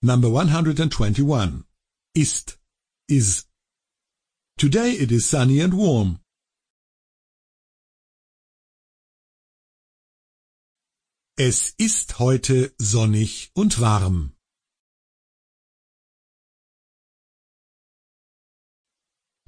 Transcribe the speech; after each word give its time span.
Number 0.00 0.28
121. 0.30 1.64
Ist, 2.14 2.56
is. 3.08 3.46
Today 4.56 4.92
it 4.92 5.10
is 5.10 5.28
sunny 5.28 5.60
and 5.60 5.74
warm. 5.74 6.20
Es 11.36 11.74
ist 11.78 12.20
heute 12.20 12.72
sonnig 12.78 13.50
und 13.54 13.80
warm. 13.80 14.34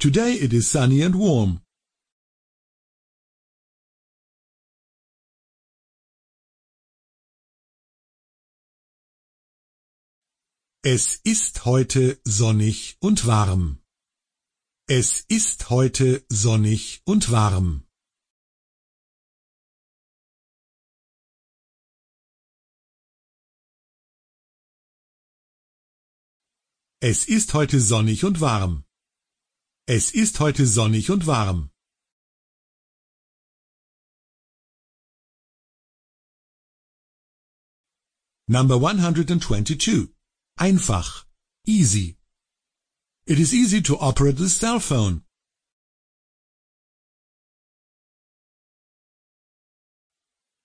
Today 0.00 0.34
it 0.34 0.52
is 0.52 0.68
sunny 0.68 1.02
and 1.02 1.14
warm. 1.14 1.60
Es 10.82 11.16
ist 11.16 11.66
heute 11.66 12.22
sonnig 12.24 12.96
und 13.00 13.26
warm. 13.26 13.82
Es 14.88 15.20
ist 15.28 15.68
heute 15.68 16.24
sonnig 16.30 17.02
und 17.04 17.30
warm. 17.30 17.86
Es 27.02 27.28
ist 27.28 27.52
heute 27.52 27.78
sonnig 27.78 28.24
und 28.24 28.40
warm. 28.40 28.86
Es 29.86 30.12
ist 30.14 30.40
heute 30.40 30.66
sonnig 30.66 31.10
und 31.10 31.26
warm. 31.26 31.70
Number 38.46 38.76
122. 38.76 40.19
Einfach. 40.60 41.24
Easy. 41.66 42.18
It 43.24 43.38
is 43.38 43.54
easy 43.54 43.80
to 43.80 43.96
operate 43.98 44.36
the 44.36 44.50
cell 44.50 44.78
phone. 44.78 45.22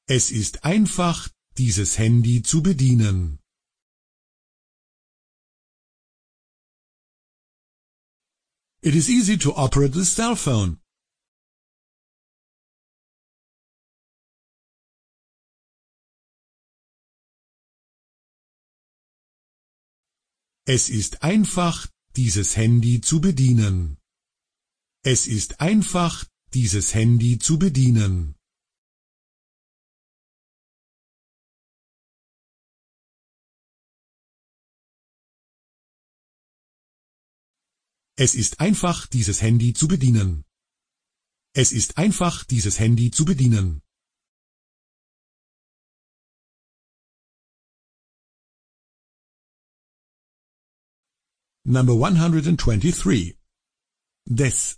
Es 0.08 0.32
ist 0.32 0.66
einfach, 0.66 1.30
dieses 1.58 1.98
Handy 1.98 2.44
zu 2.44 2.62
bedienen. 2.62 3.40
It 8.82 8.96
is 8.96 9.09
easy 9.09 9.38
to 9.38 9.54
operate 9.56 9.94
the 9.94 10.04
cell 10.04 10.36
phone. 10.36 10.82
Es 20.68 20.90
ist 20.90 21.22
einfach, 21.22 21.88
dieses 22.16 22.58
Handy 22.58 23.00
zu 23.00 23.22
bedienen. 23.22 24.00
Es 25.04 25.28
ist 25.28 25.62
einfach, 25.62 26.26
dieses 26.56 26.96
Handy 26.96 27.38
zu 27.38 27.60
bedienen. 27.60 28.36
Es 38.18 38.34
ist 38.34 38.60
einfach, 38.60 39.06
dieses 39.06 39.44
Handy 39.44 39.74
zu 39.74 39.88
bedienen. 39.88 40.46
Es 41.54 41.72
ist 41.74 42.00
einfach, 42.00 42.44
dieses 42.44 42.80
Handy 42.80 43.12
zu 43.12 43.24
bedienen. 43.26 43.84
Number 51.68 51.96
123. 51.96 53.34
Des. 54.32 54.76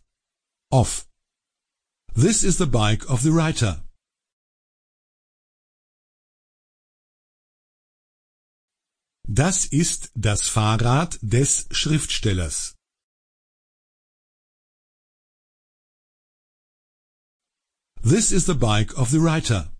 Of. 0.71 1.05
This 2.15 2.45
is 2.45 2.57
the 2.57 2.65
bike 2.65 3.09
of 3.09 3.23
the 3.23 3.31
writer. 3.31 3.83
Das 9.29 9.65
ist 9.65 10.11
das 10.15 10.47
Fahrrad 10.47 11.19
des 11.21 11.67
Schriftstellers. 11.71 12.73
This 18.01 18.31
is 18.31 18.45
the 18.45 18.55
bike 18.55 18.97
of 18.97 19.11
the 19.11 19.19
writer. 19.19 19.76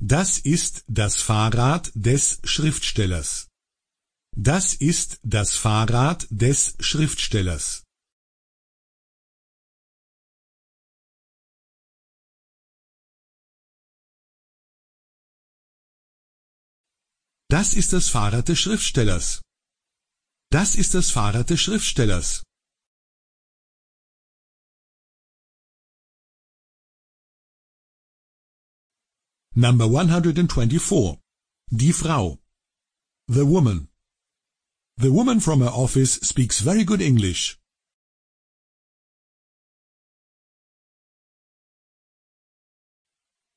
Das 0.00 0.38
ist 0.38 0.84
das 0.88 1.22
Fahrrad 1.22 1.90
des 1.94 2.40
Schriftstellers. 2.44 3.48
Das 4.36 4.74
ist 4.74 5.18
das 5.22 5.56
Fahrrad 5.56 6.26
des 6.30 6.76
Schriftstellers. 6.80 7.82
Das 17.48 17.72
ist 17.72 17.92
das 17.94 18.08
Fahrrad 18.10 18.48
des 18.48 18.60
Schriftstellers. 18.60 19.40
Das 20.50 20.74
ist 20.74 20.92
das 20.94 21.10
Fahrrad 21.10 21.48
des 21.48 21.62
Schriftstellers. 21.62 22.42
Number 29.58 29.88
124. 29.88 31.18
Die 31.70 31.90
Frau. 31.90 32.38
The 33.26 33.46
woman. 33.46 33.88
The 34.98 35.10
woman 35.10 35.40
from 35.40 35.60
her 35.62 35.70
office 35.70 36.16
speaks 36.20 36.60
very 36.60 36.84
good 36.84 37.00
English. 37.00 37.58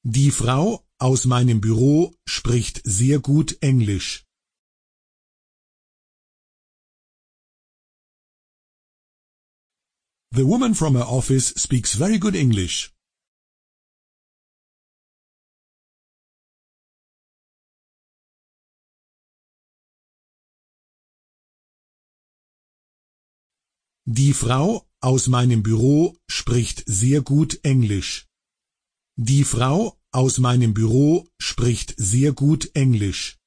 Die 0.06 0.32
Frau 0.32 0.86
aus 1.00 1.26
meinem 1.26 1.60
Büro 1.60 2.16
spricht 2.26 2.80
sehr 2.86 3.20
gut 3.20 3.58
Englisch. 3.62 4.24
The 10.32 10.46
woman 10.48 10.76
from 10.76 10.96
her 10.96 11.08
office 11.08 11.54
speaks 11.58 11.96
very 11.96 12.20
good 12.20 12.36
English. 12.36 12.94
Die 24.12 24.34
Frau 24.34 24.90
aus 25.02 25.28
meinem 25.28 25.62
Büro 25.62 26.18
spricht 26.28 26.84
sehr 26.88 27.22
gut 27.22 27.60
Englisch. 27.64 28.26
Die 29.18 29.44
Frau 29.44 30.00
aus 30.12 30.40
meinem 30.40 30.74
Büro 30.74 31.30
spricht 31.38 31.94
sehr 31.96 32.34
gut 32.34 32.72
Englisch. 32.74 33.38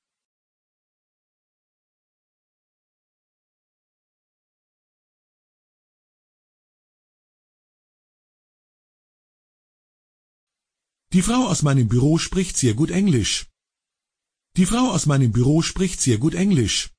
Die 11.12 11.22
Frau 11.22 11.48
aus 11.48 11.62
meinem 11.62 11.88
Büro 11.88 12.18
spricht 12.18 12.56
sehr 12.56 12.74
gut 12.74 12.92
Englisch. 12.92 13.48
Die 14.56 14.66
Frau 14.66 14.92
aus 14.92 15.06
meinem 15.06 15.32
Büro 15.32 15.62
spricht 15.62 16.00
sehr 16.00 16.18
gut 16.18 16.34
Englisch. 16.34 16.92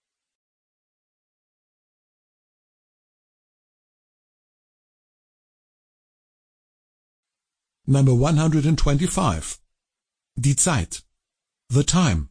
Number 7.93 8.15
125. 8.15 9.59
Die 10.35 10.55
Zeit. 10.55 11.03
The 11.69 11.83
time. 11.83 12.29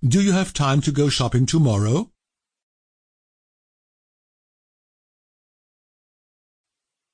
Do 0.00 0.20
you 0.22 0.32
have 0.32 0.52
time 0.52 0.80
to 0.82 0.92
go 0.92 1.08
shopping 1.08 1.44
tomorrow? 1.44 2.12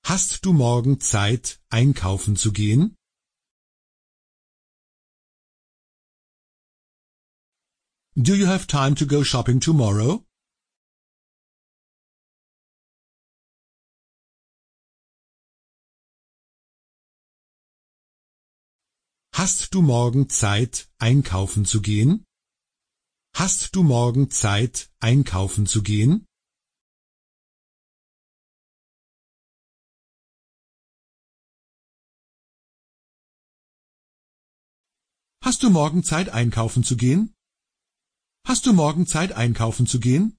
Hast 0.05 0.45
du 0.45 0.53
morgen 0.53 1.01
Zeit, 1.01 1.59
einkaufen 1.71 2.37
zu 2.37 2.53
gehen? 2.53 2.95
Do 8.17 8.35
you 8.35 8.45
have 8.45 8.67
time 8.67 8.95
to 8.97 9.07
go 9.07 9.23
shopping 9.23 9.61
tomorrow? 9.61 10.27
Hast 19.43 19.73
du 19.73 19.81
morgen 19.81 20.29
Zeit, 20.29 20.91
einkaufen 20.99 21.65
zu 21.65 21.81
gehen? 21.81 22.27
Hast 23.35 23.75
du 23.75 23.83
morgen 23.83 24.31
Zeit, 24.31 24.93
einkaufen 24.99 25.65
zu 25.65 25.83
gehen? 25.83 26.27
Hast 35.43 35.63
du 35.63 35.71
morgen 35.71 36.05
Zeit, 36.05 36.29
einkaufen 36.29 36.85
zu 36.85 36.99
gehen? 36.99 37.33
Hast 38.47 38.67
du 38.67 38.75
morgen 38.75 39.07
Zeit, 39.07 39.33
einkaufen 39.33 39.87
zu 39.87 40.01
gehen? 40.01 40.37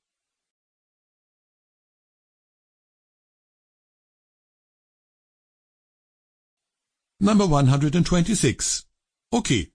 Number 7.17 7.45
126 7.45 8.90
Okay. 9.33 9.71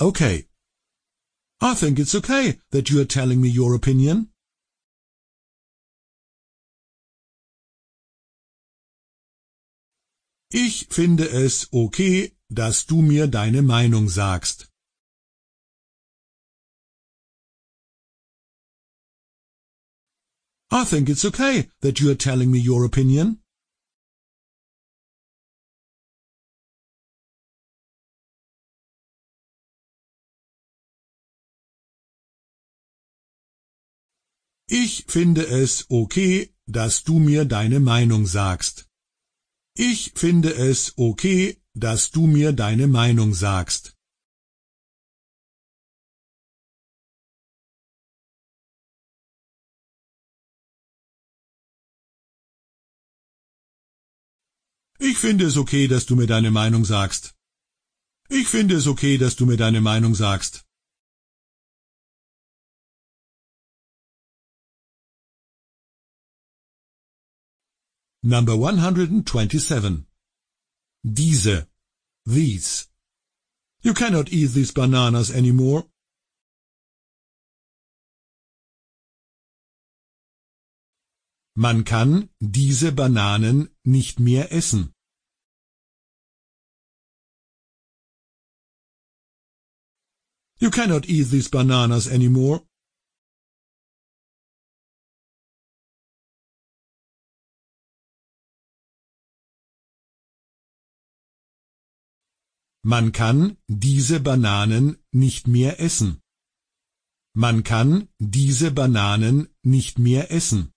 Okay. 0.00 0.46
I 1.60 1.74
think 1.74 1.98
it's 1.98 2.14
okay 2.14 2.58
that 2.70 2.88
you 2.88 3.00
are 3.00 3.04
telling 3.04 3.40
me 3.40 3.48
your 3.48 3.74
opinion. 3.74 4.28
Ich 10.50 10.86
finde 10.88 11.28
es 11.28 11.68
okay, 11.72 12.32
dass 12.48 12.86
du 12.86 13.02
mir 13.02 13.26
deine 13.26 13.60
Meinung 13.60 14.08
sagst. 14.08 14.70
I 20.70 20.84
think 20.84 21.10
it's 21.10 21.24
okay 21.24 21.68
that 21.80 22.00
you 22.00 22.10
are 22.10 22.14
telling 22.14 22.50
me 22.50 22.58
your 22.58 22.84
opinion. 22.84 23.40
Ich 34.70 35.06
finde 35.08 35.46
es 35.46 35.86
okay, 35.88 36.54
dass 36.66 37.02
du 37.02 37.18
mir 37.18 37.46
deine 37.46 37.80
Meinung 37.80 38.26
sagst. 38.26 38.86
Ich 39.74 40.12
finde 40.14 40.50
es 40.52 40.92
okay, 40.98 41.56
dass 41.72 42.10
du 42.10 42.26
mir 42.26 42.52
deine 42.52 42.86
Meinung 42.86 43.32
sagst. 43.32 43.96
Ich 54.98 55.16
finde 55.16 55.46
es 55.46 55.56
okay, 55.56 55.88
dass 55.88 56.04
du 56.04 56.14
mir 56.14 56.26
deine 56.26 56.50
Meinung 56.50 56.84
sagst. 56.84 57.34
Ich 58.28 58.48
finde 58.48 58.74
es 58.74 58.86
okay, 58.86 59.16
dass 59.16 59.36
du 59.36 59.46
mir 59.46 59.56
deine 59.56 59.80
Meinung 59.80 60.14
sagst. 60.14 60.67
Number 68.22 68.56
127. 68.56 70.06
Diese. 71.04 71.68
These. 72.26 72.88
You 73.82 73.94
cannot 73.94 74.32
eat 74.32 74.50
these 74.50 74.72
bananas 74.72 75.30
anymore. 75.30 75.84
Man 81.54 81.84
kann 81.84 82.28
diese 82.40 82.92
Bananen 82.92 83.68
nicht 83.84 84.20
mehr 84.20 84.52
essen. 84.52 84.94
You 90.60 90.70
cannot 90.70 91.08
eat 91.08 91.30
these 91.30 91.48
bananas 91.48 92.06
anymore. 92.08 92.67
Man 102.94 103.12
kann 103.12 103.58
diese 103.66 104.18
Bananen 104.18 104.96
nicht 105.12 105.46
mehr 105.46 105.78
essen. 105.78 106.22
Man 107.34 107.62
kann 107.62 108.08
diese 108.18 108.70
Bananen 108.70 109.36
nicht 109.62 109.98
mehr 109.98 110.30
essen. 110.30 110.72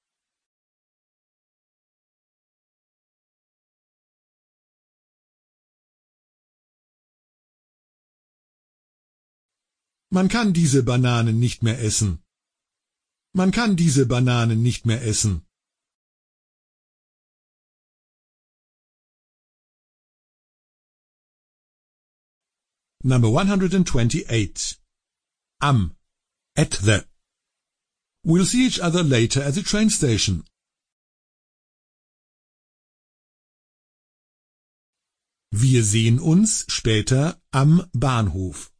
Man 10.09 10.27
kann 10.27 10.51
diese 10.51 10.83
Bananen 10.83 11.39
nicht 11.39 11.63
mehr 11.63 11.79
essen. 11.81 12.21
Man 13.31 13.51
kann 13.51 13.77
diese 13.77 14.05
Bananen 14.05 14.61
nicht 14.61 14.85
mehr 14.85 15.01
essen. 15.01 15.45
Number 23.03 23.29
128. 23.29 24.77
Am. 25.61 25.95
At 26.55 26.71
the. 26.71 27.05
We'll 28.23 28.45
see 28.45 28.67
each 28.67 28.79
other 28.79 29.01
later 29.01 29.41
at 29.41 29.55
the 29.55 29.63
train 29.63 29.89
station. 29.89 30.43
Wir 35.51 35.83
sehen 35.83 36.19
uns 36.19 36.65
später 36.69 37.41
am 37.51 37.89
Bahnhof. 37.93 38.71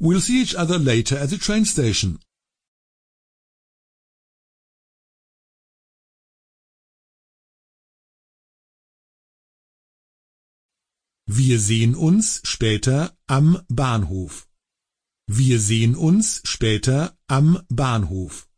We'll 0.00 0.20
see 0.20 0.42
each 0.42 0.54
other 0.54 0.78
later 0.78 1.16
at 1.18 1.30
the 1.30 1.38
train 1.38 1.64
station. 1.64 2.18
Wir 11.36 11.58
sehen 11.58 11.96
uns 11.96 12.40
später 12.44 13.18
am 13.26 13.66
Bahnhof. 13.68 14.48
Wir 15.26 15.58
sehen 15.58 15.96
uns 15.96 16.40
später 16.44 17.18
am 17.26 17.66
Bahnhof. 17.68 18.48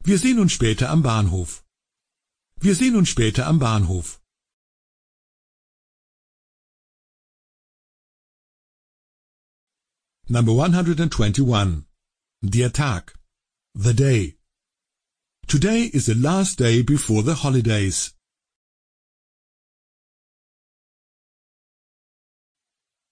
Wir 0.00 0.18
sehen 0.18 0.38
uns 0.38 0.52
später 0.52 0.90
am 0.90 1.02
Bahnhof. 1.02 1.64
Wir 2.56 2.74
sehen 2.74 2.96
uns 2.96 3.08
später 3.08 3.46
am 3.46 3.58
Bahnhof. 3.58 4.20
Number 10.28 10.52
121. 10.62 11.86
Der 12.42 12.72
Tag. 12.74 13.23
The 13.76 13.92
day. 13.92 14.36
Today 15.48 15.90
is 15.92 16.06
the 16.06 16.14
last 16.14 16.58
day 16.58 16.82
before 16.82 17.24
the 17.24 17.34
holidays. 17.34 18.14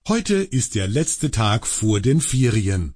Heute 0.07 0.35
ist 0.37 0.77
der 0.77 0.87
letzte 0.87 1.33
Tag 1.33 1.67
vor 1.67 2.01
den 2.01 2.21
Ferien. 2.21 2.95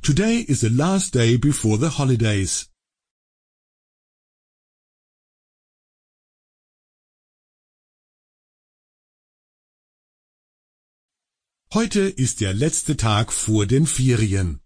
Today 0.00 0.44
is 0.46 0.60
the 0.60 0.68
last 0.70 1.16
day 1.16 1.36
before 1.36 1.78
the 1.78 1.90
holidays. 1.98 2.71
Heute 11.74 12.00
ist 12.00 12.42
der 12.42 12.52
letzte 12.52 12.98
Tag 12.98 13.32
vor 13.32 13.64
den 13.64 13.86
Ferien. 13.86 14.60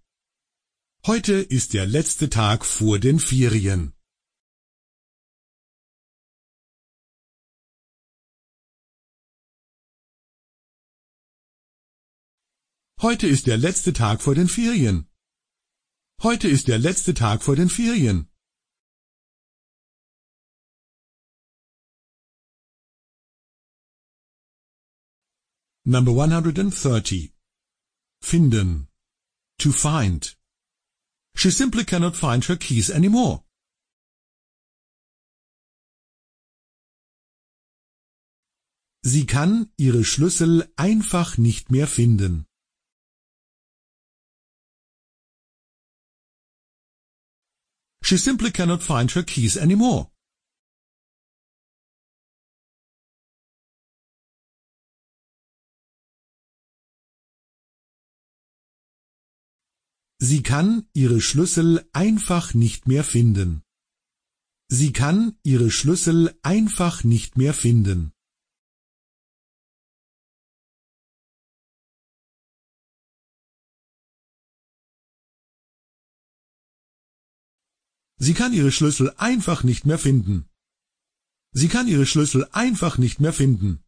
Heute 1.06 1.34
ist 1.34 1.72
der 1.72 1.86
letzte 1.86 2.28
Tag 2.30 2.66
vor 2.66 2.98
den 2.98 3.20
Ferien. 3.20 3.92
Heute 13.00 13.28
ist 13.28 13.46
der 13.46 13.56
letzte 13.56 13.92
Tag 13.92 14.20
vor 14.20 14.34
den 14.34 14.48
Ferien. 14.48 15.06
Heute 16.24 16.48
ist 16.48 16.66
der 16.66 16.78
letzte 16.78 17.14
Tag 17.14 17.44
vor 17.44 17.54
den 17.54 17.68
Ferien. 17.68 18.28
Number 25.88 26.10
130. 26.10 27.32
Finden. 28.20 28.88
To 29.60 29.70
find. 29.70 30.34
She 31.36 31.52
simply 31.52 31.84
cannot 31.84 32.16
find 32.16 32.44
her 32.46 32.56
keys 32.56 32.90
anymore. 32.90 33.44
Sie 39.04 39.26
kann 39.26 39.70
ihre 39.76 40.04
Schlüssel 40.04 40.68
einfach 40.74 41.38
nicht 41.38 41.70
mehr 41.70 41.86
finden. 41.86 42.46
She 48.02 48.16
simply 48.16 48.50
cannot 48.50 48.82
find 48.82 49.14
her 49.14 49.22
keys 49.22 49.56
anymore. 49.56 50.10
Sie 60.28 60.42
kann 60.42 60.88
ihre 60.92 61.20
Schlüssel 61.20 61.88
einfach 61.92 62.52
nicht 62.52 62.88
mehr 62.88 63.04
finden. 63.04 63.62
Sie 64.66 64.92
kann 64.92 65.38
ihre 65.44 65.70
Schlüssel 65.70 66.36
einfach 66.42 67.04
nicht 67.04 67.36
mehr 67.36 67.54
finden. 67.54 68.12
Sie 78.18 78.34
kann 78.34 78.52
ihre 78.52 78.72
Schlüssel 78.72 79.14
einfach 79.18 79.62
nicht 79.62 79.86
mehr 79.86 80.00
finden. 80.00 80.48
Sie 81.52 81.68
kann 81.68 81.86
ihre 81.86 82.04
Schlüssel 82.04 82.48
einfach 82.50 82.98
nicht 82.98 83.20
mehr 83.20 83.32
finden. 83.32 83.85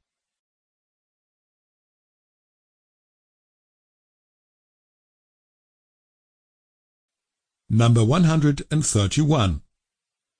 Number 7.71 8.03
131. 8.03 9.61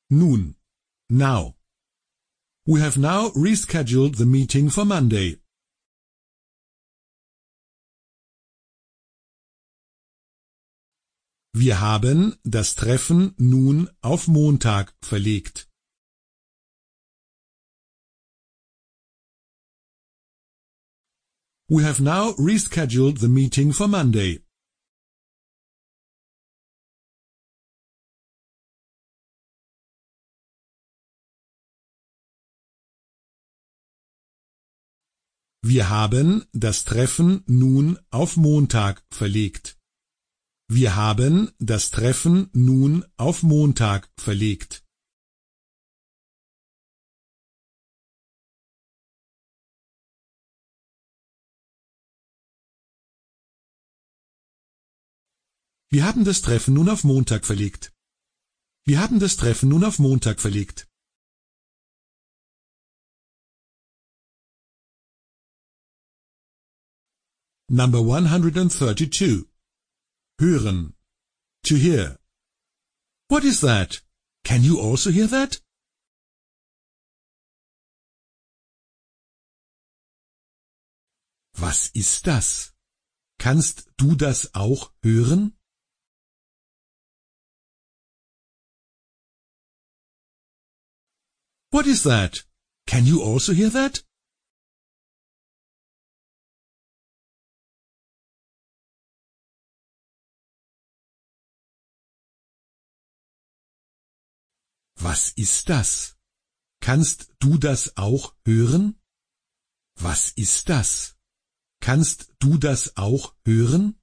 Noon. 0.09 0.55
Now. 1.11 1.57
We 2.67 2.81
have 2.81 2.97
now 2.97 3.29
rescheduled 3.31 4.17
the 4.17 4.25
meeting 4.25 4.71
for 4.71 4.87
Monday. 4.87 5.37
Wir 11.53 11.81
haben 11.81 12.37
das 12.45 12.75
Treffen 12.75 13.35
nun 13.37 13.91
auf 14.01 14.27
Montag 14.27 14.95
verlegt. 15.03 15.69
We 21.69 21.83
have 21.83 22.01
now 22.01 22.33
rescheduled 22.39 23.19
the 23.19 23.29
meeting 23.29 23.75
for 23.75 23.87
Monday. 23.87 24.41
Wir 35.71 35.91
haben 35.91 36.47
das 36.53 36.85
Treffen 36.85 37.43
nun 37.47 37.99
auf 38.09 38.39
Montag 38.39 39.05
verlegt. 39.11 39.79
Wir 40.67 40.97
haben 40.97 41.53
das 41.59 41.91
Treffen 41.91 42.49
nun 42.55 43.05
auf 43.19 43.43
Montag 43.43 44.11
verlegt. 44.17 44.83
Wir 55.91 56.07
haben 56.07 56.25
das 56.25 56.41
Treffen 56.41 56.73
nun 56.73 56.89
auf 56.89 57.05
Montag 57.05 57.45
verlegt. 57.45 57.93
Wir 58.87 59.01
haben 59.01 59.21
das 59.21 59.37
Treffen 59.37 59.69
nun 59.69 59.85
auf 59.85 59.99
Montag 59.99 60.41
verlegt. 60.41 60.89
Number 67.71 68.01
132. 68.01 69.47
Hören. 70.41 70.95
To 71.65 71.75
hear. 71.75 72.19
What 73.29 73.45
is 73.45 73.61
that? 73.61 74.01
Can 74.43 74.63
you 74.63 74.81
also 74.81 75.11
hear 75.11 75.27
that? 75.27 75.61
Was 81.59 81.91
ist 81.93 82.27
das? 82.27 82.73
Kannst 83.39 83.91
du 83.99 84.15
das 84.15 84.55
auch 84.55 84.93
hören? 85.03 85.53
What 91.71 91.87
is 91.87 92.03
that? 92.05 92.47
Can 92.87 93.05
you 93.05 93.23
also 93.23 93.53
hear 93.53 93.69
that? 93.71 94.08
Was 105.01 105.31
ist 105.31 105.69
das? 105.69 106.17
Kannst 106.81 107.33
du 107.39 107.57
das 107.57 107.97
auch 107.97 108.35
hören? 108.45 109.01
Was 109.95 110.33
ist 110.33 110.69
das? 110.69 111.17
Kannst 111.81 112.35
du 112.41 112.59
das 112.59 112.97
auch 112.97 113.37
hören? 113.45 114.01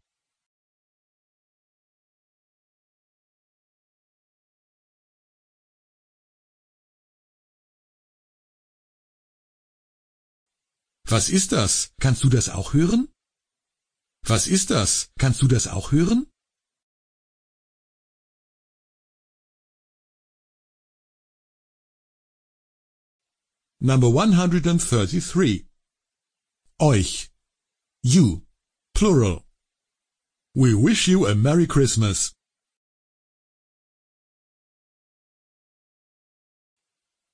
Was 11.07 11.29
ist 11.29 11.51
das? 11.51 11.93
Kannst 11.99 12.23
du 12.23 12.29
das 12.29 12.47
auch 12.47 12.73
hören? 12.73 13.13
Was 14.25 14.47
ist 14.47 14.69
das? 14.69 15.11
Kannst 15.19 15.41
du 15.41 15.47
das 15.49 15.67
auch 15.67 15.91
hören? 15.91 16.31
Number 23.85 24.09
133. 24.09 25.67
Euch. 26.81 27.29
You. 28.01 28.41
Plural. 28.95 29.45
We 30.55 30.73
wish 30.73 31.07
you 31.07 31.27
a 31.27 31.35
Merry 31.35 31.67
Christmas. 31.67 32.33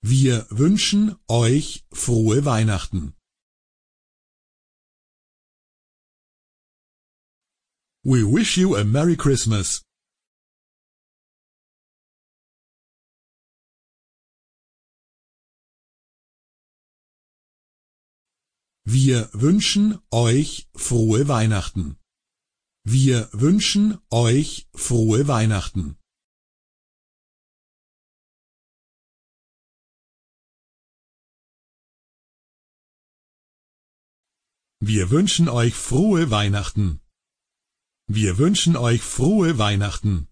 Wir 0.03 0.45
wünschen 0.49 1.15
euch 1.29 1.85
frohe 1.93 2.43
Weihnachten. 2.43 3.13
We 8.03 8.25
wish 8.25 8.57
you 8.57 8.75
a 8.75 8.83
Merry 8.83 9.15
Christmas. 9.15 9.83
Wir 18.83 19.29
wünschen 19.33 19.99
euch 20.09 20.67
frohe 20.73 21.27
Weihnachten. 21.27 21.97
Wir 22.83 23.29
wünschen 23.31 23.99
euch 24.09 24.67
frohe 24.73 25.27
Weihnachten. 25.27 25.99
Wir 34.79 35.11
wünschen 35.11 35.47
euch 35.47 35.75
frohe 35.75 36.31
Weihnachten. 36.31 37.01
Wir 38.07 38.39
wünschen 38.39 38.75
euch 38.75 39.03
frohe 39.03 39.59
Weihnachten. 39.59 40.30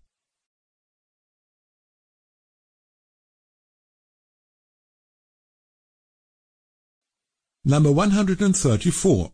Number 7.69 7.91
134. 7.91 9.31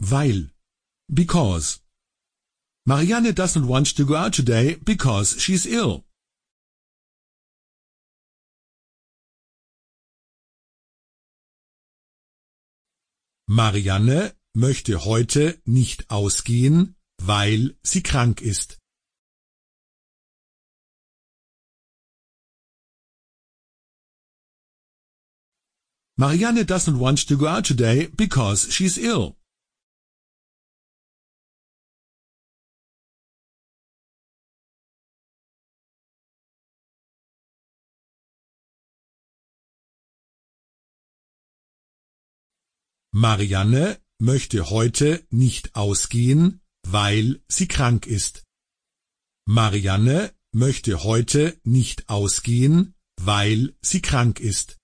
Weil. 0.00 0.48
Because. 1.12 1.80
Marianne 2.86 3.34
doesn't 3.34 3.66
want 3.68 3.94
to 3.94 4.06
go 4.06 4.14
out 4.14 4.32
today 4.32 4.76
because 4.82 5.38
she's 5.38 5.66
ill. 5.66 6.06
Marianne 13.46 14.32
möchte 14.54 15.04
heute 15.04 15.60
nicht 15.66 16.10
ausgehen, 16.10 16.94
weil 17.20 17.76
sie 17.82 18.02
krank 18.02 18.40
ist. 18.40 18.81
Marianne 26.18 26.64
doesn't 26.64 26.98
want 26.98 27.26
to 27.26 27.36
go 27.36 27.46
out 27.46 27.64
today 27.64 28.06
because 28.14 28.70
she's 28.70 28.98
ill. 28.98 29.36
Marianne 43.14 43.98
möchte 44.18 44.70
heute 44.70 45.26
nicht 45.30 45.74
ausgehen, 45.76 46.60
weil 46.86 47.42
sie 47.46 47.68
krank 47.68 48.06
ist. 48.06 48.44
Marianne 49.46 50.32
möchte 50.52 51.04
heute 51.04 51.58
nicht 51.62 52.08
ausgehen, 52.08 52.94
weil 53.20 53.74
sie 53.82 54.00
krank 54.00 54.40
ist. 54.40 54.81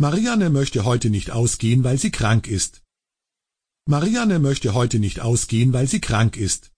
Marianne 0.00 0.48
möchte 0.48 0.86
heute 0.86 1.10
nicht 1.10 1.30
ausgehen, 1.30 1.84
weil 1.84 1.98
sie 1.98 2.10
krank 2.10 2.46
ist. 2.46 2.82
Marianne 3.86 4.38
möchte 4.38 4.72
heute 4.72 4.98
nicht 4.98 5.20
ausgehen, 5.20 5.74
weil 5.74 5.86
sie 5.88 6.00
krank 6.00 6.38
ist. 6.38 6.72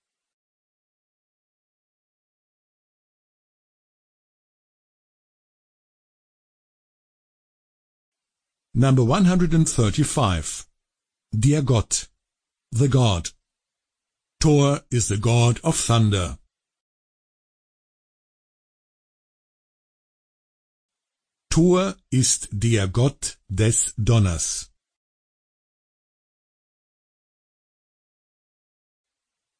Number 8.75 9.05
135. 9.05 10.67
Dear 11.33 11.63
Gott. 11.63 12.11
The 12.73 12.89
God. 12.89 13.37
Thor 14.41 14.85
is 14.91 15.07
the 15.07 15.21
god 15.21 15.63
of 15.63 15.81
thunder. 15.81 16.42
Thor 21.53 21.95
ist 22.09 22.49
der 22.51 22.89
Gott 22.89 23.39
des 23.47 23.93
Donners. 23.99 24.73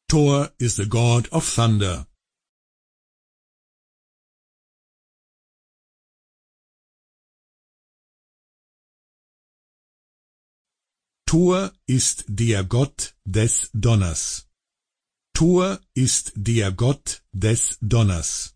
Thor 0.09 0.51
is 0.57 0.77
the 0.77 0.87
god 0.89 1.31
of 1.31 1.45
thunder. 1.45 2.07
Thor 11.27 11.71
ist 11.85 12.25
der 12.27 12.63
Gott 12.63 13.15
des 13.23 13.69
Donners. 13.71 14.49
Thor 15.35 15.79
ist 15.93 16.33
der 16.35 16.71
Gott 16.71 17.23
des 17.31 17.77
Donners. 17.81 18.52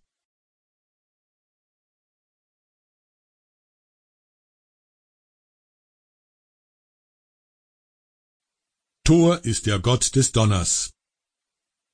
Thor 9.07 9.41
ist 9.45 9.67
der 9.67 9.79
Gott 9.79 10.15
des 10.17 10.33
Donners. 10.33 10.91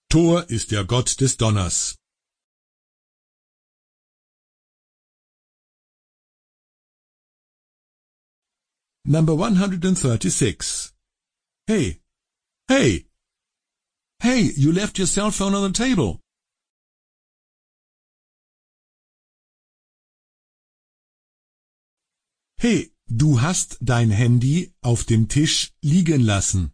Thor 0.09 0.49
ist 0.49 0.71
der 0.71 0.83
Gott 0.83 1.21
des 1.21 1.37
Donners. 1.37 1.95
Number 9.05 9.33
136. 9.33 10.91
Hey! 11.67 12.01
Hey! 12.67 13.07
Hey, 14.19 14.51
you 14.57 14.71
left 14.71 14.97
your 14.97 15.05
cell 15.05 15.29
phone 15.29 15.53
on 15.53 15.71
the 15.71 15.71
table. 15.71 16.19
Hey, 22.57 22.91
du 23.05 23.39
hast 23.39 23.77
dein 23.81 24.09
Handy 24.09 24.73
auf 24.81 25.03
dem 25.03 25.29
Tisch 25.29 25.73
liegen 25.83 26.21
lassen. 26.21 26.73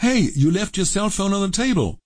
Hey, 0.00 0.30
you 0.36 0.52
left 0.52 0.76
your 0.76 0.86
cell 0.86 1.10
phone 1.10 1.32
on 1.34 1.42
the 1.42 1.50
table. 1.50 1.98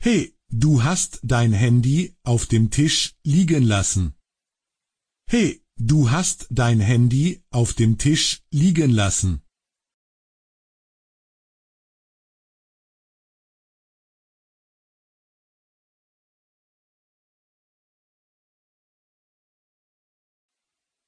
Hey, 0.00 0.34
du 0.50 0.82
hast 0.82 1.20
dein 1.22 1.52
Handy 1.52 2.16
auf 2.24 2.46
dem 2.46 2.70
Tisch 2.70 3.14
liegen 3.22 3.62
lassen. 3.62 4.14
Hey, 5.28 5.62
du 5.76 6.10
hast 6.10 6.48
dein 6.50 6.80
Handy 6.80 7.44
auf 7.50 7.74
dem 7.74 7.96
Tisch 7.96 8.42
liegen 8.50 8.90
lassen. 8.90 9.43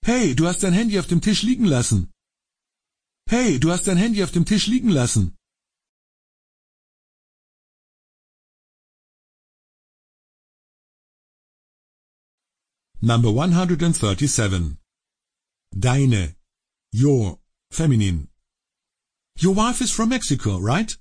Hey, 0.09 0.37
du 0.37 0.47
hast 0.47 0.63
dein 0.63 0.73
Handy 0.73 1.01
auf 1.01 1.09
dem 1.09 1.21
Tisch 1.21 1.43
liegen 1.43 1.65
lassen. 1.65 2.13
Hey, 3.29 3.59
du 3.59 3.73
hast 3.73 3.89
dein 3.89 3.97
Handy 3.97 4.23
auf 4.23 4.31
dem 4.31 4.45
Tisch 4.45 4.69
liegen 4.69 4.89
lassen. 4.89 5.35
Number 13.01 13.31
137. 13.31 14.77
Deine. 15.75 16.37
Your. 16.95 17.41
Feminine. 17.73 18.29
Your 19.43 19.57
wife 19.57 19.83
is 19.83 19.91
from 19.91 20.11
Mexico, 20.11 20.59
right? 20.59 20.97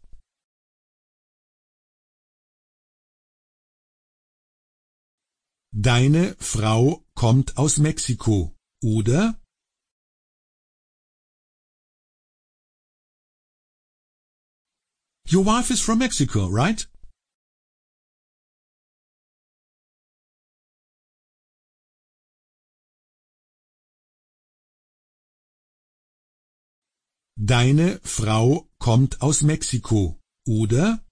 Deine 5.72 6.36
Frau 6.40 7.06
kommt 7.14 7.58
aus 7.58 7.78
Mexiko, 7.78 8.55
oder? 8.84 9.40
Your 15.28 15.44
wife 15.44 15.72
is 15.72 15.82
from 15.82 16.00
Mexico, 16.00 16.48
right? 16.48 16.88
Deine 27.38 28.00
Frau 28.04 28.70
kommt 28.80 29.22
aus 29.22 29.42
Mexiko, 29.42 30.20
oder? 30.48 31.04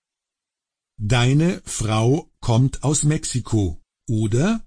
Deine 0.98 1.62
Frau 1.66 2.32
kommt 2.40 2.84
aus 2.84 3.04
Mexiko, 3.04 3.82
oder? 4.08 4.66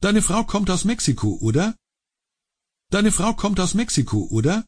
Deine 0.00 0.22
Frau 0.22 0.44
kommt 0.44 0.70
aus 0.70 0.84
Mexiko, 0.84 1.38
oder? 1.40 1.74
Deine 2.90 3.10
Frau 3.10 3.34
kommt 3.34 3.58
aus 3.58 3.74
Mexiko, 3.74 4.28
oder? 4.30 4.64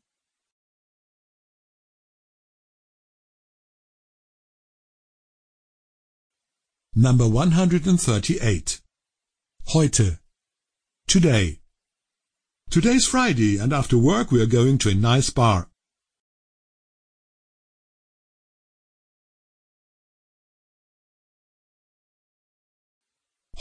Number 6.93 7.27
138. 7.27 8.83
Heute. 9.69 10.19
Today. 11.07 11.63
Today's 12.69 13.07
Friday 13.07 13.59
and 13.59 13.73
after 13.73 13.97
work 13.97 14.33
we 14.33 14.41
are 14.41 14.49
going 14.49 14.79
to 14.79 14.89
a 14.91 14.95
nice 14.95 15.31
bar. 15.31 15.70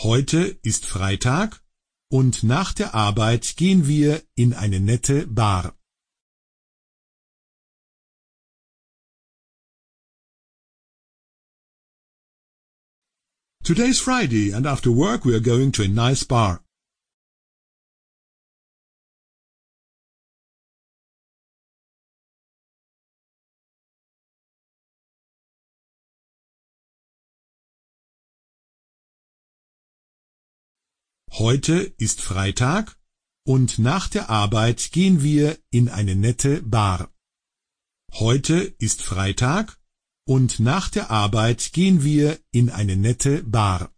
Heute 0.02 0.58
ist 0.64 0.86
Freitag 0.86 1.62
und 2.10 2.42
nach 2.44 2.72
der 2.72 2.96
Arbeit 2.96 3.58
gehen 3.58 3.86
wir 3.86 4.24
in 4.34 4.54
eine 4.54 4.80
nette 4.80 5.28
Bar. 5.28 5.78
Today's 13.62 14.00
Friday 14.00 14.54
and 14.54 14.66
after 14.66 14.90
work 14.90 15.26
we 15.26 15.34
are 15.34 15.42
going 15.42 15.74
to 15.74 15.84
a 15.84 15.90
nice 15.90 16.24
bar. 16.24 16.64
Heute 31.40 31.94
ist 31.98 32.20
Freitag 32.20 32.98
und 33.46 33.80
nach 33.80 34.10
der 34.10 34.30
Arbeit 34.30 34.92
gehen 34.92 35.24
wir 35.24 35.58
in 35.72 35.88
eine 35.88 36.18
nette 36.18 36.62
Bar. 36.62 37.14
Heute 38.12 38.56
ist 38.78 39.02
Freitag 39.02 39.80
und 40.28 40.60
nach 40.60 40.90
der 40.90 41.12
Arbeit 41.12 41.72
gehen 41.72 42.04
wir 42.04 42.38
in 42.52 42.70
eine 42.70 42.98
nette 42.98 43.42
Bar. 43.44 43.94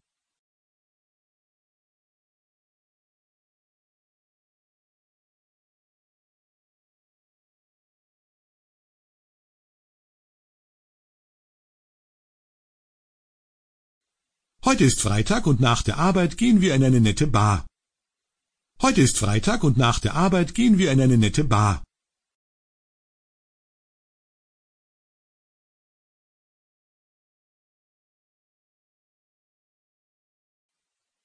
Heute 14.64 14.84
ist 14.84 15.02
Freitag 15.02 15.48
und 15.48 15.60
nach 15.60 15.82
der 15.82 15.98
Arbeit 15.98 16.38
gehen 16.38 16.62
wir 16.62 16.76
in 16.76 16.84
eine 16.84 17.02
nette 17.02 17.26
Bar. 17.26 17.66
Heute 18.80 19.02
ist 19.02 19.18
Freitag 19.18 19.64
und 19.64 19.76
nach 19.76 20.00
der 20.00 20.14
Arbeit 20.14 20.54
gehen 20.54 20.78
wir 20.78 20.92
in 20.92 21.02
eine 21.02 21.18
nette 21.18 21.44
Bar. 21.44 21.84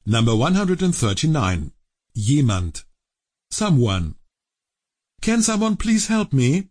Number 0.07 0.33
139. 0.33 1.72
Jemand. 2.14 2.87
Someone. 3.53 4.14
Can 5.20 5.42
someone 5.42 5.77
please 5.77 6.09
help 6.09 6.33
me? 6.33 6.70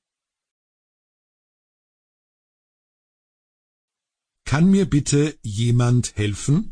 Kann 4.45 4.69
mir 4.69 4.86
bitte 4.89 5.38
jemand 5.41 6.15
helfen? 6.17 6.71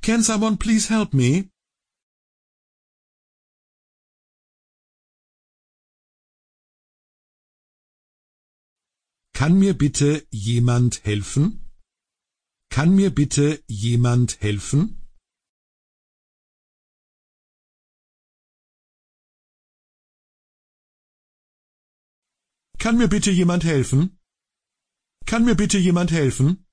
Can 0.00 0.22
someone 0.22 0.56
please 0.58 0.88
help 0.88 1.12
me? 1.12 1.50
Kann 9.34 9.58
mir 9.58 9.74
bitte 9.74 10.26
jemand 10.30 11.04
helfen? 11.04 11.68
Kann 12.70 12.94
mir 12.94 13.10
bitte 13.10 13.62
jemand 13.66 14.40
helfen? 14.40 15.05
Kann 22.78 22.98
mir 22.98 23.08
bitte 23.08 23.30
jemand 23.30 23.64
helfen? 23.64 24.18
Kann 25.24 25.44
mir 25.44 25.56
bitte 25.56 25.78
jemand 25.78 26.10
helfen? 26.12 26.66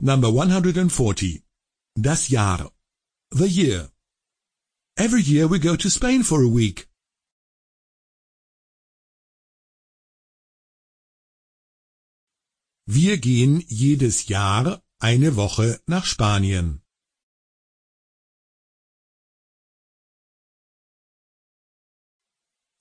Number 0.00 0.28
140. 0.28 1.42
Das 1.96 2.28
Jahr. 2.28 2.70
The 3.30 3.46
year. 3.46 3.90
Every 4.96 5.22
year 5.22 5.48
we 5.48 5.58
go 5.58 5.76
to 5.76 5.88
Spain 5.88 6.22
for 6.22 6.42
a 6.42 6.48
week. 6.48 6.88
Wir 12.86 13.16
gehen 13.18 13.64
jedes 13.66 14.28
Jahr 14.28 14.82
eine 14.98 15.36
Woche 15.36 15.80
nach 15.86 16.04
Spanien. 16.04 16.83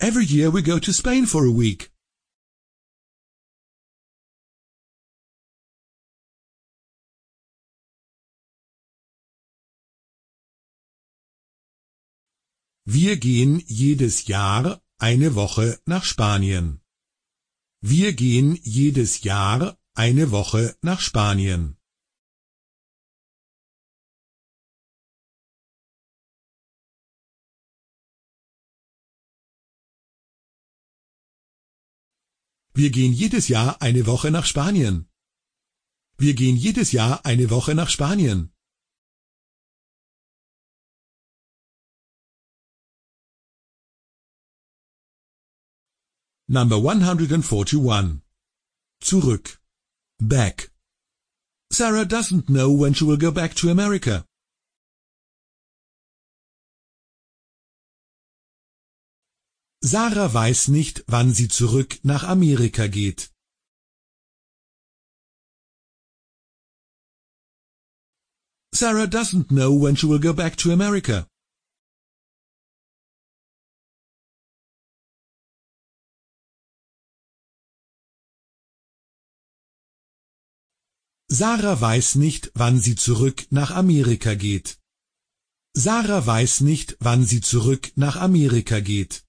Every 0.09 0.25
year 0.25 0.49
we 0.51 0.61
go 0.61 0.79
to 0.79 0.91
Spain 0.91 1.25
for 1.25 1.45
a 1.45 1.57
week. 1.63 1.89
Wir 12.85 13.15
gehen 13.15 13.63
jedes 13.65 14.27
Jahr 14.27 14.81
eine 14.97 15.35
Woche 15.35 15.79
nach 15.85 16.03
Spanien. 16.03 16.81
Wir 17.79 18.11
gehen 18.11 18.59
jedes 18.61 19.23
Jahr 19.23 19.77
eine 19.95 20.31
Woche 20.31 20.75
nach 20.81 20.99
Spanien. 20.99 21.77
Wir 32.75 32.89
gehen 32.89 33.13
jedes 33.13 33.49
Jahr 33.49 33.81
eine 33.83 34.07
Woche 34.07 34.31
nach 34.31 34.45
Spanien. 34.45 35.07
Wir 36.17 36.33
gehen 36.33 36.55
jedes 36.55 36.91
Jahr 36.91 37.23
eine 37.23 37.51
Woche 37.51 37.75
nach 37.75 37.89
Spanien. 37.89 38.51
Number 46.47 46.77
141. 46.77 48.21
Zurück. 49.01 49.61
Back. 50.19 50.71
Sarah 51.71 52.05
doesn't 52.05 52.47
know 52.47 52.71
when 52.71 52.95
she 52.95 53.05
will 53.05 53.17
go 53.17 53.31
back 53.31 53.55
to 53.55 53.69
America. 53.69 54.25
Sarah 59.85 60.33
weiß 60.33 60.69
nicht, 60.69 61.03
wann 61.07 61.33
sie 61.33 61.49
zurück 61.49 61.99
nach 62.03 62.23
Amerika 62.23 62.87
geht. 62.87 63.33
Sarah 68.73 69.07
doesn't 69.07 69.49
know 69.49 69.71
when 69.75 69.97
she 69.97 70.07
will 70.07 70.21
go 70.21 70.33
back 70.33 70.55
to 70.55 70.71
America. 70.71 71.27
Sarah 81.27 81.81
weiß 81.81 82.15
nicht, 82.15 82.51
wann 82.55 82.79
sie 82.79 82.95
zurück 82.95 83.47
nach 83.49 83.71
Amerika 83.71 84.33
geht. 84.35 84.79
Sarah 85.75 86.25
weiß 86.25 86.61
nicht, 86.61 86.95
wann 87.01 87.25
sie 87.25 87.41
zurück 87.41 87.91
nach 87.95 88.15
Amerika 88.15 88.79
geht. 88.79 89.25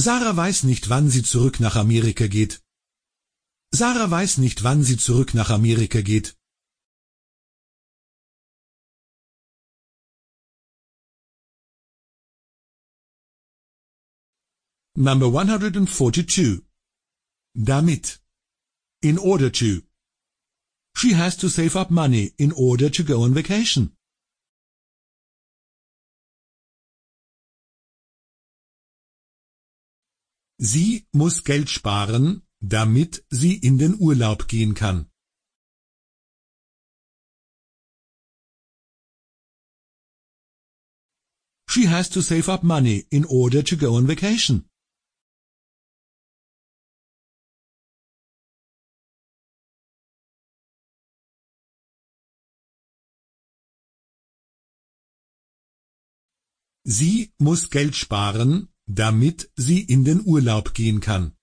Sarah 0.00 0.36
weiß 0.36 0.62
nicht, 0.62 0.90
wann 0.90 1.10
sie 1.10 1.24
zurück 1.24 1.58
nach 1.58 1.74
Amerika 1.74 2.28
geht. 2.28 2.62
Sarah 3.72 4.08
weiß 4.08 4.38
nicht, 4.38 4.62
wann 4.62 4.84
sie 4.84 4.96
zurück 4.96 5.34
nach 5.34 5.50
Amerika 5.50 6.02
geht. 6.02 6.36
Number 14.94 15.26
142. 15.26 16.62
Damit. 17.54 18.20
In 19.02 19.18
order 19.18 19.50
to. 19.52 19.82
She 20.94 21.16
has 21.16 21.36
to 21.36 21.48
save 21.48 21.76
up 21.76 21.90
money 21.90 22.34
in 22.36 22.52
order 22.52 22.88
to 22.90 23.02
go 23.02 23.22
on 23.24 23.34
vacation. 23.34 23.97
Sie 30.60 31.06
muss 31.12 31.44
Geld 31.44 31.70
sparen, 31.70 32.42
damit 32.60 33.24
sie 33.30 33.56
in 33.56 33.78
den 33.78 33.94
Urlaub 34.00 34.48
gehen 34.48 34.74
kann. 34.74 35.08
She 41.70 41.86
has 41.86 42.10
to 42.10 42.20
save 42.22 42.48
up 42.48 42.64
money 42.64 43.06
in 43.10 43.24
order 43.24 43.62
to 43.62 43.76
go 43.76 43.94
on 43.94 44.08
vacation. 44.08 44.68
Sie 56.84 57.32
muss 57.38 57.68
Geld 57.70 57.94
sparen, 57.94 58.72
damit 58.88 59.50
sie 59.54 59.80
in 59.80 60.04
den 60.04 60.24
Urlaub 60.24 60.72
gehen 60.72 61.00
kann. 61.00 61.36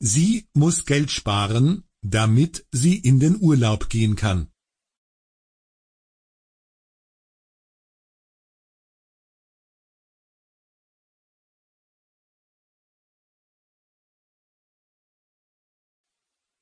Sie 0.00 0.48
muss 0.52 0.84
Geld 0.84 1.10
sparen, 1.10 1.84
damit 2.02 2.66
sie 2.72 2.96
in 2.98 3.20
den 3.20 3.40
Urlaub 3.40 3.88
gehen 3.88 4.16
kann. 4.16 4.50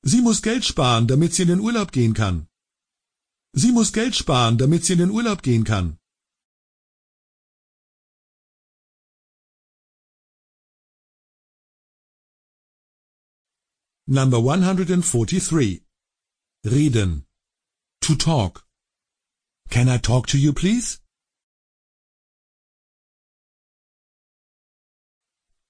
Sie 0.01 0.21
muss 0.21 0.41
Geld 0.41 0.65
sparen, 0.65 1.07
damit 1.07 1.33
sie 1.33 1.43
in 1.43 1.49
den 1.49 1.59
Urlaub 1.59 1.91
gehen 1.91 2.13
kann. 2.13 2.47
Sie 3.53 3.71
muss 3.71 3.93
Geld 3.93 4.15
sparen, 4.15 4.57
damit 4.57 4.85
sie 4.85 4.93
in 4.93 4.99
den 4.99 5.11
Urlaub 5.11 5.43
gehen 5.43 5.63
kann. 5.63 5.98
Number 14.11 14.39
143. 14.39 15.83
Reden. 16.65 17.25
To 18.01 18.15
talk. 18.15 18.65
Can 19.69 19.87
I 19.87 19.97
talk 19.97 20.25
to 20.29 20.39
you, 20.39 20.51
please? 20.51 20.99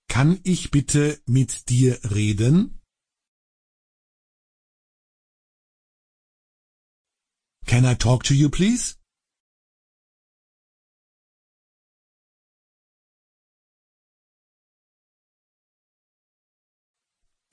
Kann 0.08 0.40
ich 0.46 0.72
bitte 0.72 1.22
mit 1.28 1.68
dir 1.68 2.00
reden? 2.16 2.80
Can 7.66 7.84
I 7.84 7.96
talk 7.96 8.24
to 8.24 8.34
you, 8.34 8.50
please? 8.50 8.99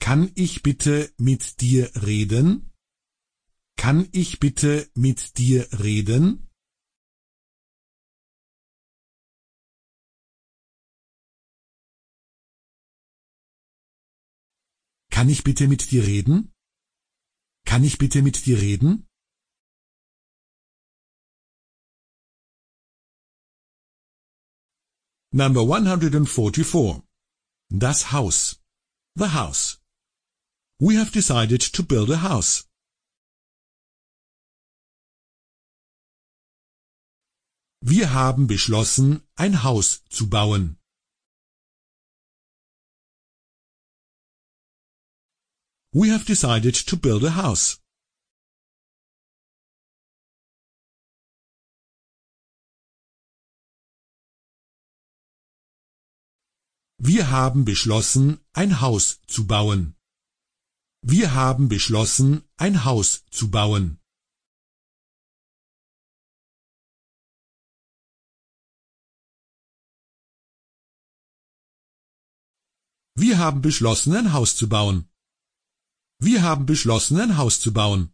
Kann 0.07 0.31
ich 0.35 0.63
bitte 0.63 1.13
mit 1.17 1.59
dir 1.59 1.91
reden? 2.07 2.71
Kann 3.75 4.07
ich 4.13 4.39
bitte 4.39 4.89
mit 4.95 5.37
dir 5.37 5.67
reden? 5.83 6.47
Kann 15.11 15.27
ich 15.27 15.43
bitte 15.43 15.67
mit 15.67 15.91
dir 15.91 16.07
reden? 16.07 16.53
Kann 17.65 17.83
ich 17.83 17.97
bitte 17.97 18.21
mit 18.21 18.45
dir 18.45 18.61
reden? 18.61 19.09
Number 25.33 25.63
144. 25.63 27.03
Das 27.67 28.13
Haus. 28.13 28.63
The 29.15 29.33
house. 29.33 29.76
We 30.79 30.95
have 30.95 31.11
decided 31.11 31.61
to 31.73 31.81
build 31.81 32.11
a 32.11 32.17
house. 32.17 32.67
Wir 37.81 38.13
haben 38.13 38.45
beschlossen, 38.45 39.23
ein 39.35 39.63
Haus 39.63 40.03
zu 40.09 40.29
bauen. 40.29 40.77
We 45.93 46.11
have 46.11 46.25
decided 46.25 46.75
to 46.75 46.95
build 46.95 47.23
a 47.23 47.31
house. 47.35 47.79
Wir 56.99 57.31
haben 57.31 57.65
beschlossen, 57.65 58.39
ein 58.53 58.79
Haus 58.79 59.21
zu 59.25 59.47
bauen. 59.47 59.96
Wir 61.01 61.33
haben 61.33 61.69
beschlossen, 61.69 62.43
ein 62.57 62.83
Haus 62.83 63.25
zu 63.29 63.49
bauen. 63.51 63.99
Wir 73.15 73.37
haben 73.39 73.61
beschlossen, 73.61 74.15
ein 74.15 74.31
Haus 74.33 74.55
zu 74.55 74.69
bauen. 74.69 75.09
Wir 76.19 76.43
haben 76.43 76.65
beschlossen, 76.65 77.19
ein 77.19 77.37
Haus 77.37 77.59
zu 77.59 77.73
bauen. 77.73 78.13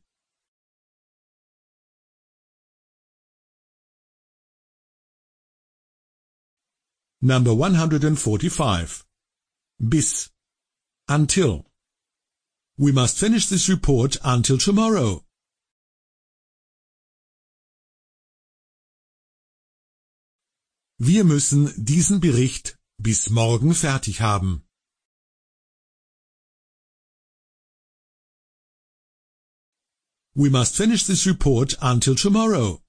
Number 7.22 7.52
145. 7.52 9.06
Bis. 9.80 10.32
Until. 11.08 11.63
We 12.77 12.91
must 12.91 13.19
finish 13.19 13.47
this 13.47 13.69
report 13.69 14.17
until 14.23 14.57
tomorrow. 14.57 15.23
Wir 20.97 21.23
müssen 21.23 21.71
diesen 21.77 22.19
Bericht 22.19 22.79
bis 22.97 23.29
morgen 23.29 23.73
fertig 23.73 24.21
haben. 24.21 24.63
We 30.36 30.49
must 30.49 30.75
finish 30.75 31.05
this 31.05 31.27
report 31.27 31.75
until 31.79 32.15
tomorrow. 32.15 32.83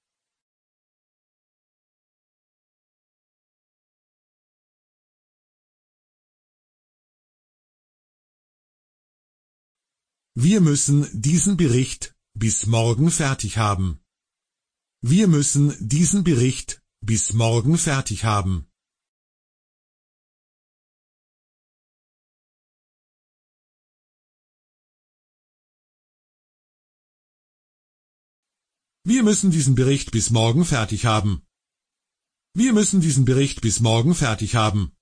Wir 10.37 10.59
müssen 10.59 11.07
diesen 11.13 11.55
Bericht 11.55 12.13
bis 12.33 12.65
morgen 12.65 13.09
fertig 13.09 13.57
haben. 13.57 14.01
Wir 14.99 15.29
müssen 15.29 15.73
diesen 15.79 16.25
Bericht 16.25 16.83
bis 16.99 17.31
morgen 17.31 17.77
fertig 17.77 18.25
haben. 18.25 18.67
Wir 29.05 29.23
müssen 29.23 29.51
diesen 29.51 29.75
Bericht 29.75 30.11
bis 30.11 30.31
morgen 30.31 30.65
fertig 30.65 31.05
haben. 31.05 31.47
Wir 32.53 32.73
müssen 32.73 32.99
diesen 32.99 33.23
Bericht 33.23 33.61
bis 33.61 33.79
morgen 33.79 34.13
fertig 34.13 34.55
haben. 34.55 34.94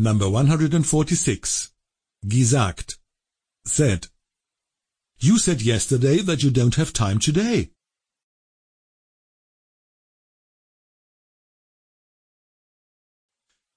Number 0.00 0.30
146. 0.30 1.72
Gesagt. 2.24 3.00
Said. 3.66 4.06
You 5.18 5.38
said 5.38 5.60
yesterday 5.60 6.18
that 6.18 6.40
you 6.44 6.52
don't 6.52 6.76
have 6.76 6.92
time 6.92 7.18
today. 7.18 7.72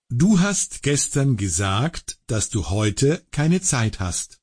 Du 0.09 0.39
hast 0.39 0.83
gestern 0.83 1.37
gesagt, 1.37 2.19
dass 2.27 2.51
du 2.51 2.69
heute 2.69 3.25
keine 3.31 3.59
Zeit 3.59 3.99
hast. 3.99 4.39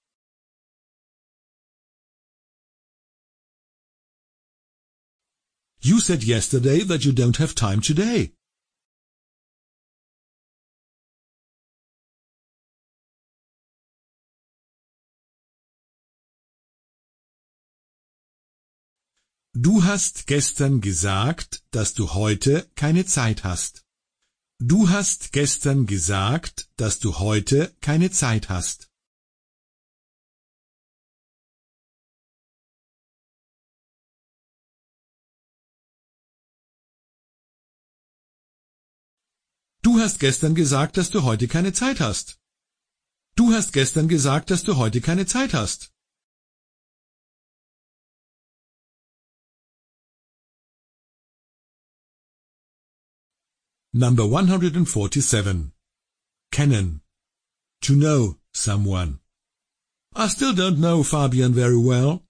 You 5.79 6.01
said 6.01 6.25
yesterday 6.25 6.83
that 6.83 7.05
you 7.05 7.13
don't 7.13 7.39
have 7.39 7.55
time 7.55 7.81
today. 7.83 8.33
Du 19.69 19.85
hast 19.85 20.27
gestern 20.27 20.81
gesagt, 20.81 21.63
dass 21.73 21.93
du 21.93 22.15
heute 22.15 22.71
keine 22.75 23.05
Zeit 23.05 23.45
hast. 23.45 23.85
Du 24.59 24.89
hast 24.89 25.31
gestern 25.35 25.85
gesagt, 25.85 26.71
dass 26.79 27.01
du 27.01 27.19
heute 27.19 27.77
keine 27.83 28.11
Zeit 28.11 28.49
hast. 28.49 28.89
Du 39.83 40.01
hast 40.01 40.19
gestern 40.19 40.55
gesagt, 40.55 40.97
dass 40.97 41.11
du 41.11 41.25
heute 41.25 41.47
keine 41.47 41.75
Zeit 41.75 42.01
hast. 42.01 42.39
Du 43.37 43.53
hast 43.53 43.75
gestern 43.75 44.09
gesagt, 44.09 44.51
dass 44.51 44.63
du 44.63 44.79
heute 44.79 45.03
keine 45.03 45.27
Zeit 45.27 45.53
hast. 45.53 45.93
Number 53.99 54.25
147. 54.25 55.73
Kennen. 56.53 57.01
To 57.81 57.97
know 57.97 58.37
someone. 58.55 59.19
I 60.15 60.29
still 60.29 60.55
don't 60.55 60.79
know 60.79 61.03
Fabian 61.03 61.53
very 61.53 61.77
well. 61.77 62.23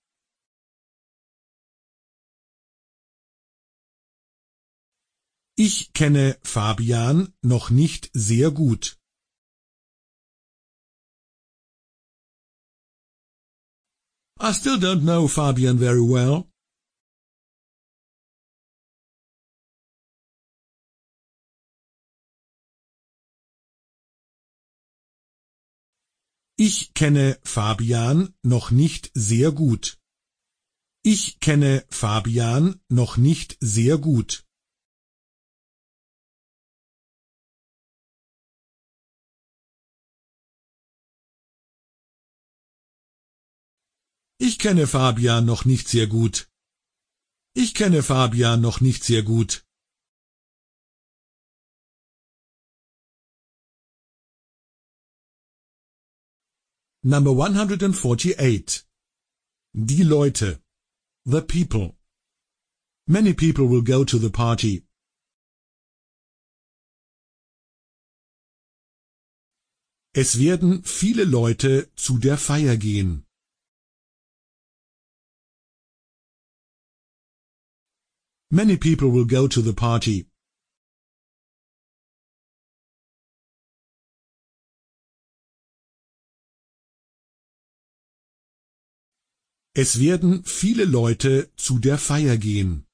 Ich 5.59 5.93
kenne 5.93 6.39
Fabian 6.43 7.35
noch 7.43 7.69
nicht 7.69 8.09
sehr 8.15 8.51
gut. 8.51 8.97
I 14.41 14.53
still 14.53 14.79
don't 14.79 15.05
know 15.05 15.29
Fabian 15.29 15.77
very 15.79 16.01
well. 16.01 16.49
Ich 26.71 26.93
kenne 26.93 27.39
Fabian 27.45 28.35
noch 28.43 28.71
nicht 28.71 29.11
sehr 29.15 29.53
gut. 29.53 29.99
Ich 31.03 31.41
kenne 31.41 31.87
Fabian 31.89 32.79
noch 32.91 33.17
nicht 33.17 33.57
sehr 33.61 33.97
gut. 33.97 34.45
Ich 44.37 44.59
kenne 44.59 44.87
Fabian 44.87 45.47
noch 45.47 45.65
nicht 45.65 45.89
sehr 45.89 46.07
gut. 46.07 46.51
Ich 47.55 47.73
kenne 47.73 48.03
Fabian 48.03 48.61
noch 48.61 48.83
nicht 48.83 49.05
sehr 49.05 49.23
gut. 49.23 49.68
Number 57.05 57.33
148. 57.33 58.85
Die 59.73 60.03
Leute. 60.03 60.61
The 61.25 61.43
people. 61.43 61.97
Many 63.07 63.35
people 63.35 63.67
will 63.69 63.83
go 63.83 64.05
to 64.05 64.19
the 64.19 64.31
party. 64.31 64.83
Es 70.13 70.41
werden 70.41 70.83
viele 70.83 71.25
Leute 71.25 71.89
zu 71.95 72.19
der 72.19 72.37
Feier 72.37 72.77
gehen. 72.77 73.25
Many 78.51 78.77
people 78.77 79.11
will 79.13 79.27
go 79.27 79.47
to 79.47 79.61
the 79.61 79.73
party. 79.73 80.27
Es 89.83 90.01
werden 90.01 90.45
viele 90.45 90.85
Leute 90.85 91.53
zu 91.55 91.79
der 91.79 91.99
Feier 91.99 92.37
gehen. 92.37 92.85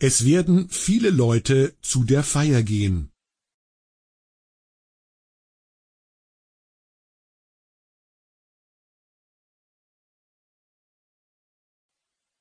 Es 0.00 0.24
werden 0.24 0.68
viele 0.68 1.10
Leute 1.10 1.76
zu 1.80 2.02
der 2.02 2.24
Feier 2.24 2.64
gehen. 2.64 3.12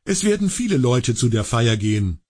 Es 0.05 0.23
werden 0.23 0.49
viele 0.49 0.77
Leute 0.77 1.13
zu 1.13 1.29
der 1.29 1.43
Feier 1.43 1.77
gehen. 1.77 2.23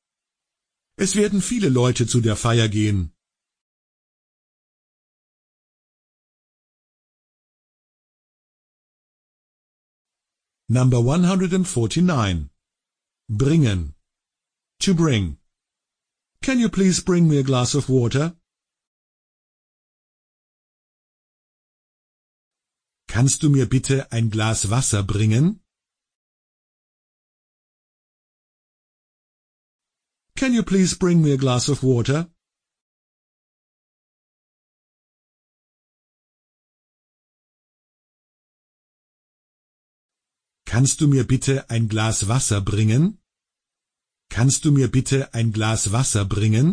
Es 0.97 1.15
werden 1.15 1.41
viele 1.41 1.69
Leute 1.69 2.07
zu 2.07 2.19
der 2.19 2.35
Feier 2.35 2.67
gehen. 2.67 3.14
Number 10.67 10.99
149. 10.99 12.49
Bringen. 13.29 13.93
To 14.79 14.93
bring. 14.95 15.37
Can 16.41 16.59
you 16.59 16.69
please 16.69 16.99
bring 17.01 17.27
me 17.27 17.37
a 17.37 17.43
glass 17.43 17.75
of 17.75 17.87
water? 17.87 18.35
Kannst 23.07 23.43
du 23.43 23.49
mir 23.49 23.67
bitte 23.67 24.11
ein 24.11 24.31
Glas 24.31 24.71
Wasser 24.71 25.03
bringen? 25.03 25.59
Can 30.35 30.53
you 30.53 30.63
please 30.63 30.95
bring 30.95 31.21
me 31.21 31.31
a 31.31 31.37
glass 31.37 31.69
of 31.69 31.83
water? 31.83 32.27
Kannst 40.75 40.99
du 40.99 41.07
mir 41.07 41.25
bitte 41.25 41.69
ein 41.69 41.87
Glas 41.87 42.27
Wasser 42.27 42.59
bringen? 42.59 43.03
Kannst 44.29 44.65
du 44.65 44.73
mir 44.77 44.89
bitte 44.95 45.33
ein 45.33 45.53
Glas 45.53 45.93
Wasser 45.93 46.25
bringen? 46.25 46.67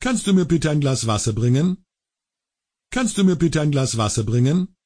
Kannst 0.00 0.26
du 0.26 0.32
mir 0.32 0.44
bitte 0.44 0.70
ein 0.72 0.80
Glas 0.80 1.06
Wasser 1.06 1.32
bringen? 1.32 1.86
Kannst 2.90 3.16
du 3.16 3.22
mir 3.22 3.36
bitte 3.36 3.60
ein 3.60 3.70
Glas 3.70 3.96
Wasser 3.96 4.24
bringen? 4.24 4.76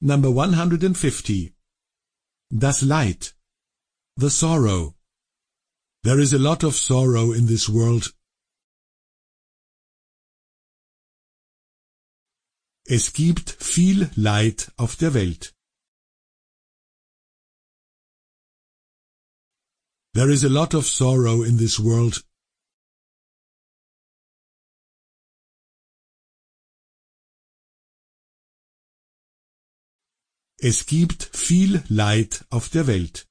Number 0.00 0.30
150. 0.30 1.54
Das 2.50 2.80
Leid. 2.80 3.35
The 4.18 4.30
sorrow. 4.30 4.94
There 6.02 6.18
is 6.18 6.32
a 6.32 6.38
lot 6.38 6.64
of 6.64 6.74
sorrow 6.74 7.32
in 7.32 7.44
this 7.48 7.68
world. 7.68 8.14
Es 12.86 13.12
gibt 13.12 13.50
viel 13.62 14.10
Leid 14.16 14.72
auf 14.78 14.96
der 14.96 15.12
Welt. 15.12 15.54
There 20.14 20.30
is 20.30 20.44
a 20.44 20.48
lot 20.48 20.72
of 20.72 20.86
sorrow 20.86 21.42
in 21.42 21.58
this 21.58 21.78
world. 21.78 22.24
Es 30.58 30.86
gibt 30.86 31.36
viel 31.36 31.84
Leid 31.90 32.46
auf 32.48 32.70
der 32.70 32.86
Welt. 32.86 33.28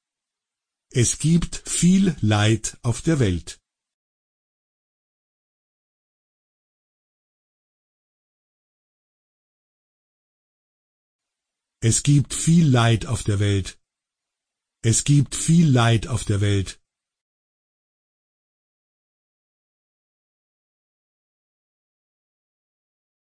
Es 0.90 1.18
gibt 1.18 1.68
viel 1.68 2.16
Leid 2.20 2.78
auf 2.82 3.02
der 3.02 3.18
Welt. 3.18 3.60
Es 11.80 12.02
gibt 12.02 12.34
viel 12.34 12.66
Leid 12.66 13.06
auf 13.06 13.22
der 13.22 13.38
Welt. 13.38 13.78
Es 14.82 15.04
gibt 15.04 15.34
viel 15.34 15.68
Leid 15.68 16.06
auf 16.08 16.24
der 16.24 16.40
Welt. 16.40 16.80